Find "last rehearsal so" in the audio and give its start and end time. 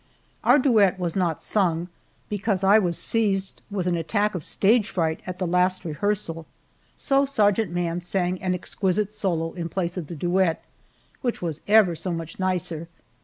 5.45-7.23